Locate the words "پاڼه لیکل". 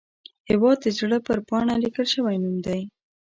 1.47-2.05